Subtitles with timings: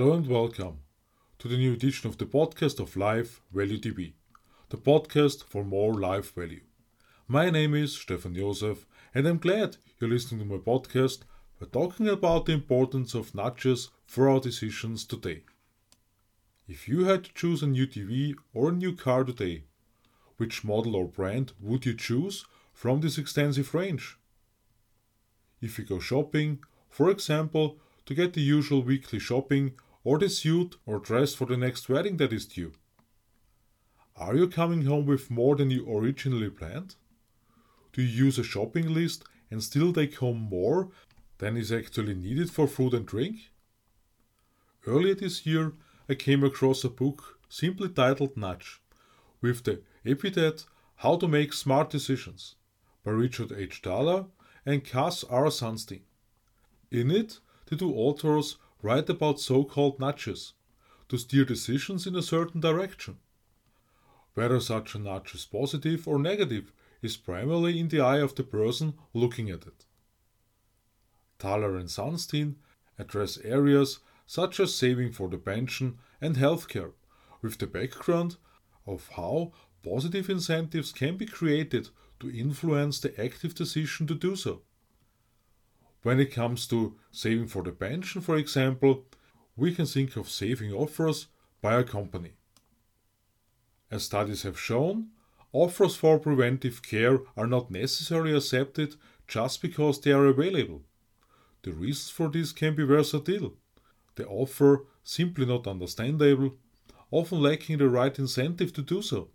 [0.00, 0.78] Hello and welcome
[1.38, 4.14] to the new edition of the podcast of Life Value TV,
[4.70, 6.62] the podcast for more life value.
[7.28, 11.24] My name is Stefan Josef, and I'm glad you're listening to my podcast.
[11.58, 15.42] We're talking about the importance of nudges for our decisions today.
[16.66, 19.64] If you had to choose a new TV or a new car today,
[20.38, 24.16] which model or brand would you choose from this extensive range?
[25.60, 27.76] If you go shopping, for example,
[28.06, 32.16] to get the usual weekly shopping or the suit or dress for the next wedding
[32.18, 32.72] that is due?
[34.16, 36.96] Are you coming home with more than you originally planned?
[37.92, 40.90] Do you use a shopping list and still take home more
[41.38, 43.36] than is actually needed for food and drink?
[44.86, 45.72] Earlier this year,
[46.08, 48.80] I came across a book simply titled Nudge,
[49.40, 50.64] with the epithet
[50.96, 52.56] How to Make Smart Decisions
[53.04, 53.80] by Richard H.
[53.82, 54.26] Thaler
[54.64, 55.46] and Cass R.
[55.46, 56.02] Sunstein.
[56.90, 60.54] In it, the two authors write about so called nudges
[61.08, 63.18] to steer decisions in a certain direction.
[64.34, 66.72] Whether such a nudge is positive or negative
[67.02, 69.86] is primarily in the eye of the person looking at it.
[71.38, 72.56] Thaler and Sunstein
[72.98, 76.92] address areas such as saving for the pension and healthcare,
[77.42, 78.36] with the background
[78.86, 81.88] of how positive incentives can be created
[82.20, 84.62] to influence the active decision to do so.
[86.02, 89.04] When it comes to saving for the pension, for example,
[89.56, 91.26] we can think of saving offers
[91.60, 92.32] by a company.
[93.90, 95.08] As studies have shown,
[95.52, 98.94] offers for preventive care are not necessarily accepted
[99.28, 100.82] just because they are available.
[101.62, 103.54] The reasons for this can be versatile.
[104.14, 106.54] The offer simply not understandable,
[107.10, 109.28] often lacking the right incentive to do so.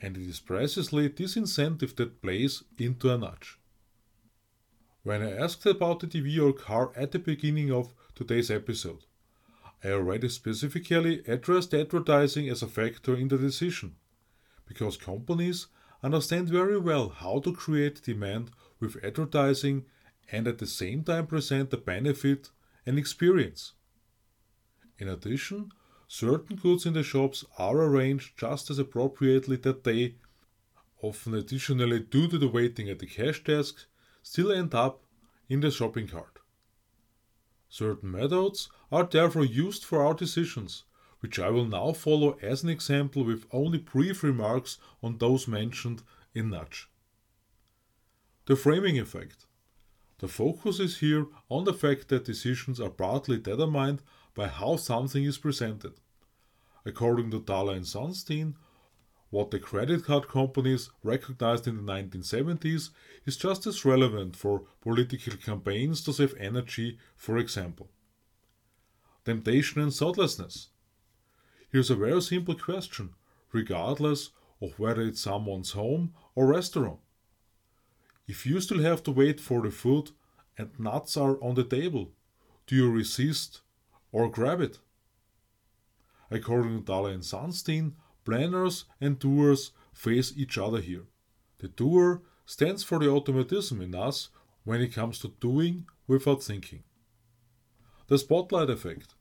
[0.00, 3.58] And it is precisely this incentive that plays into a nudge.
[5.08, 9.06] When I asked about the TV or car at the beginning of today's episode,
[9.82, 13.96] I already specifically addressed advertising as a factor in the decision,
[14.66, 15.68] because companies
[16.02, 19.86] understand very well how to create demand with advertising
[20.30, 22.50] and at the same time present the benefit
[22.84, 23.72] and experience.
[24.98, 25.72] In addition,
[26.06, 30.16] certain goods in the shops are arranged just as appropriately that day,
[31.00, 33.86] often additionally due to the waiting at the cash desk,
[34.30, 35.00] still end up
[35.48, 36.40] in the shopping cart.
[37.70, 40.84] Certain methods are therefore used for our decisions,
[41.20, 46.02] which I will now follow as an example with only brief remarks on those mentioned
[46.34, 46.90] in Nudge.
[48.44, 49.46] The framing effect.
[50.18, 54.02] The focus is here on the fact that decisions are partly determined
[54.34, 55.94] by how something is presented.
[56.84, 58.56] According to Thaler and Sunstein,
[59.30, 62.90] what the credit card companies recognized in the 1970s
[63.26, 67.88] is just as relevant for political campaigns to save energy, for example.
[69.24, 70.68] Temptation and thoughtlessness.
[71.70, 73.10] Here's a very simple question,
[73.52, 74.30] regardless
[74.62, 77.00] of whether it's someone's home or restaurant.
[78.26, 80.10] If you still have to wait for the food
[80.56, 82.12] and nuts are on the table,
[82.66, 83.60] do you resist
[84.10, 84.78] or grab it?
[86.30, 87.92] According to Thaler and Sunstein,
[88.28, 91.06] planners and doers face each other here.
[91.60, 94.28] The doer stands for the automatism in us
[94.64, 96.82] when it comes to doing without thinking.
[98.08, 99.14] The spotlight effect.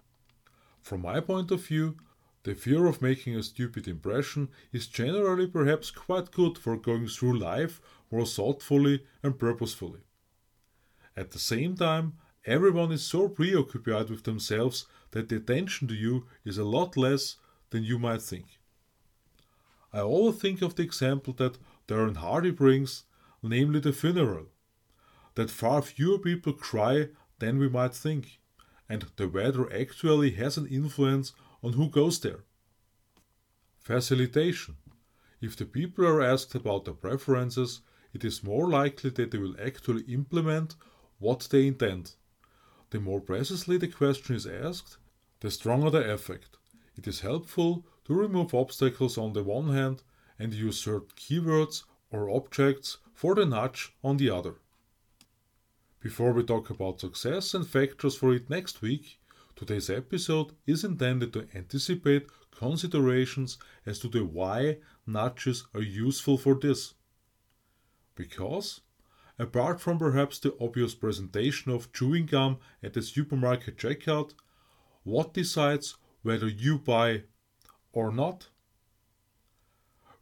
[0.82, 1.96] From my point of view,
[2.44, 7.40] the fear of making a stupid impression is generally perhaps quite good for going through
[7.40, 7.80] life
[8.12, 10.02] more thoughtfully and purposefully.
[11.16, 12.14] At the same time,
[12.46, 17.38] everyone is so preoccupied with themselves that the attention to you is a lot less
[17.70, 18.57] than you might think.
[19.98, 23.06] I always think of the example that Darren Hardy brings,
[23.42, 24.46] namely the funeral.
[25.34, 27.10] That far fewer people cry
[27.40, 28.40] than we might think,
[28.88, 32.42] and the weather actually has an influence on who goes there.
[33.80, 34.76] Facilitation.
[35.42, 37.82] If the people are asked about their preferences,
[38.14, 40.76] it is more likely that they will actually implement
[41.18, 42.12] what they intend.
[42.92, 44.98] The more precisely the question is asked,
[45.40, 46.58] the stronger the effect.
[46.96, 50.02] It is helpful to remove obstacles on the one hand
[50.40, 54.56] and use certain keywords or objects for the nudge on the other.
[56.00, 59.20] Before we talk about success and factors for it next week,
[59.58, 66.56] today's episode is intended to anticipate considerations as to the why nudges are useful for
[66.56, 66.94] this.
[68.16, 68.80] Because,
[69.38, 74.32] apart from perhaps the obvious presentation of chewing gum at the supermarket checkout,
[75.04, 77.24] what decides whether you buy
[77.98, 78.50] or not?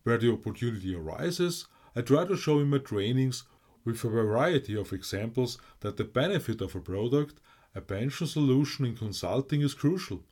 [0.03, 3.43] Where the opportunity arises, I try to show in my trainings
[3.83, 7.41] with a variety of examples that the benefit of a product,
[7.73, 10.23] a pension solution in consulting is crucial,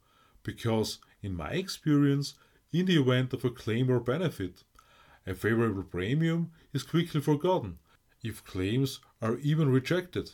[0.43, 2.35] because, in my experience,
[2.71, 4.63] in the event of a claim or benefit,
[5.27, 7.77] a favorable premium is quickly forgotten
[8.23, 10.31] if claims are even rejected.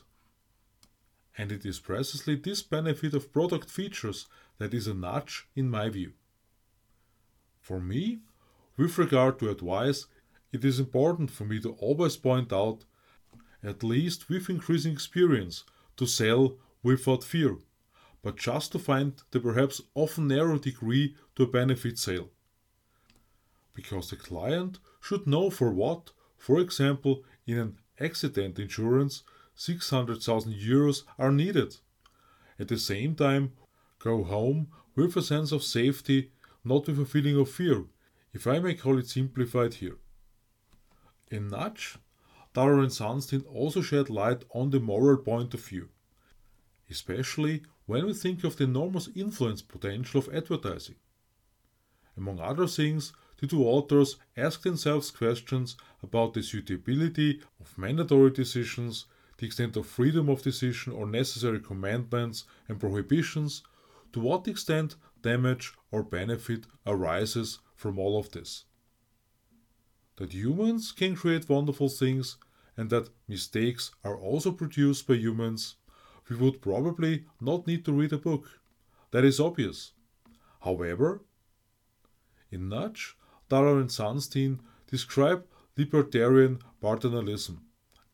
[1.37, 4.27] And it is precisely this benefit of product features
[4.59, 6.13] that is a nudge in my view.
[7.69, 8.21] For me,
[8.77, 10.07] with regard to advice,
[10.51, 12.85] it is important for me to always point out,
[13.61, 15.65] at least with increasing experience,
[15.97, 17.59] to sell without fear,
[18.23, 22.29] but just to find the perhaps often narrow degree to a benefit sale.
[23.75, 29.21] Because the client should know for what, for example, in an accident insurance,
[29.53, 31.75] 600,000 euros are needed.
[32.57, 33.51] At the same time,
[33.99, 36.31] go home with a sense of safety,
[36.63, 37.85] not with a feeling of fear,
[38.33, 39.97] if I may call it simplified here.
[41.31, 41.97] In Nudge,
[42.53, 45.89] Thaler and Sunstein also shed light on the moral point of view,
[46.89, 50.95] especially when we think of the enormous influence potential of advertising.
[52.17, 59.05] Among other things, the two authors ask themselves questions about the suitability of mandatory decisions,
[59.37, 63.63] the extent of freedom of decision or necessary commandments and prohibitions,
[64.11, 68.65] to what extent damage or benefit arises from all of this.
[70.17, 72.37] That humans can create wonderful things
[72.75, 75.75] and that mistakes are also produced by humans,
[76.29, 78.59] we would probably not need to read a book.
[79.11, 79.93] That is obvious.
[80.61, 81.21] However,
[82.51, 83.17] in Nudge,
[83.49, 85.45] Thaler and Sunstein describe
[85.77, 87.61] libertarian paternalism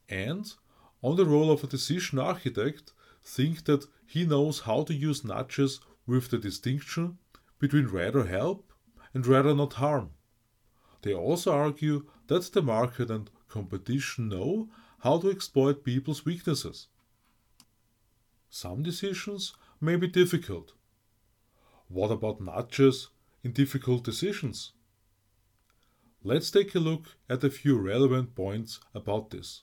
[0.09, 0.53] and,
[1.01, 2.93] on the role of a decision architect,
[3.23, 7.17] think that he knows how to use nudges with the distinction
[7.59, 8.71] between rather help
[9.13, 10.11] and rather not harm.
[11.01, 14.69] They also argue that the market and competition know
[14.99, 16.87] how to exploit people's weaknesses.
[18.49, 20.73] Some decisions may be difficult.
[21.87, 23.09] What about nudges
[23.43, 24.71] in difficult decisions?
[26.23, 29.61] Let's take a look at a few relevant points about this.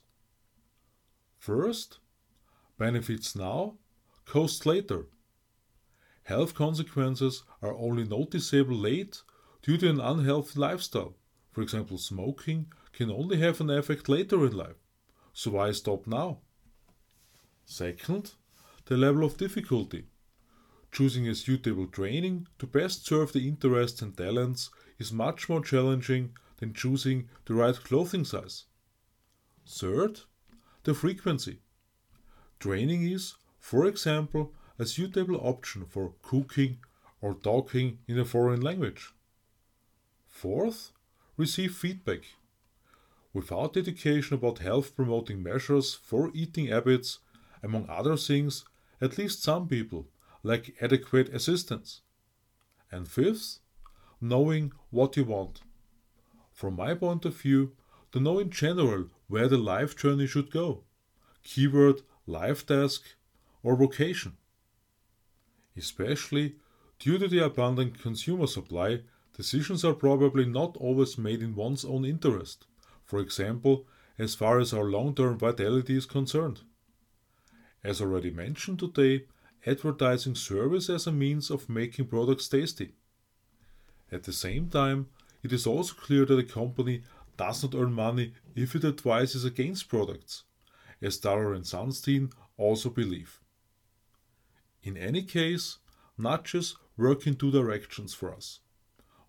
[1.37, 1.99] First,
[2.77, 3.75] benefits now,
[4.25, 5.07] costs later.
[6.23, 9.21] Health consequences are only noticeable late
[9.61, 11.15] due to an unhealthy lifestyle.
[11.51, 14.77] For example, smoking can only have an effect later in life.
[15.33, 16.39] So why stop now?
[17.65, 18.33] Second,
[18.85, 20.05] the level of difficulty.
[20.91, 26.35] Choosing a suitable training to best serve the interests and talents is much more challenging
[26.57, 28.65] than choosing the right clothing size.
[29.67, 30.21] Third,
[30.83, 31.59] the frequency.
[32.59, 36.77] Training is, for example, a suitable option for cooking
[37.21, 39.13] or talking in a foreign language.
[40.27, 40.91] Fourth,
[41.37, 42.23] receive feedback.
[43.33, 47.19] Without education about health promoting measures for eating habits,
[47.63, 48.65] among other things,
[48.99, 50.09] at least some people
[50.43, 52.01] lack adequate assistance.
[52.91, 53.59] And fifth,
[54.19, 55.61] knowing what you want.
[56.51, 57.71] From my point of view,
[58.11, 60.83] to know in general where the life journey should go.
[61.41, 63.01] Keyword life task
[63.63, 64.33] or vocation.
[65.75, 66.55] Especially
[66.99, 69.01] due to the abundant consumer supply,
[69.35, 72.67] Decisions are probably not always made in one's own interest,
[73.03, 73.87] for example,
[74.19, 76.61] as far as our long term vitality is concerned.
[77.83, 79.25] As already mentioned today,
[79.65, 82.93] advertising serves as a means of making products tasty.
[84.11, 85.07] At the same time,
[85.41, 87.01] it is also clear that a company
[87.35, 90.43] does not earn money if it advises against products,
[91.01, 93.41] as Thaler and Sunstein also believe.
[94.83, 95.77] In any case,
[96.17, 98.59] nudges work in two directions for us.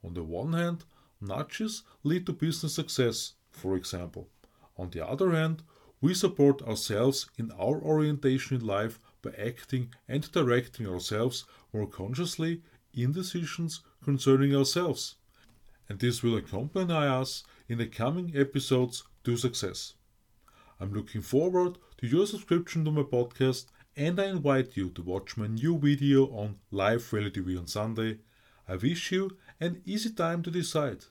[0.03, 0.85] On the one hand,
[1.21, 4.29] nudges lead to business success, for example.
[4.77, 5.63] On the other hand,
[6.01, 12.63] we support ourselves in our orientation in life by acting and directing ourselves more consciously
[12.93, 15.15] in decisions concerning ourselves.
[15.89, 19.95] And this will accompany us in the coming episodes to success.
[20.81, 25.37] I'm looking forward to your subscription to my podcast and I invite you to watch
[25.37, 28.19] my new video on Life Value TV on Sunday.
[28.69, 31.05] I wish you an easy time to decide.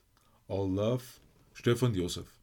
[0.48, 1.18] All love,
[1.54, 2.33] Stefan Josef.